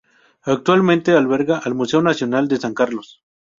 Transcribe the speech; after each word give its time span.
Actualmente 0.45 1.11
alberga 1.11 1.59
al 1.59 1.75
Museo 1.75 2.01
Nacional 2.01 2.47
de 2.47 2.57
San 2.57 2.73
Carlos. 2.73 3.21